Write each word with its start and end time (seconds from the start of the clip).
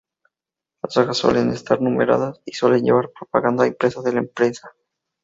Las 0.81 0.97
hojas 0.97 1.17
suelen 1.19 1.51
estar 1.51 1.79
numeradas 1.79 2.41
y 2.43 2.53
suelen 2.53 2.83
llevar 2.83 3.11
propaganda 3.13 3.67
impresa 3.67 4.01
de 4.01 4.13
la 4.13 4.19
empresa. 4.21 4.71